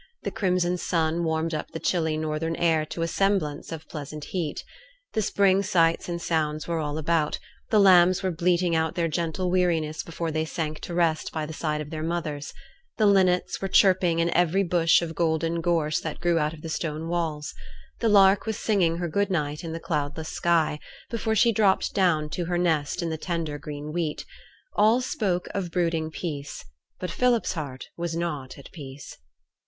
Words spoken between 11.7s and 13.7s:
of their mothers; the linnets were